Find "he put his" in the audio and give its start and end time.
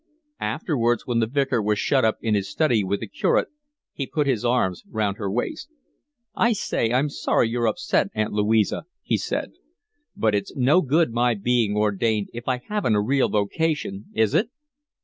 3.93-4.43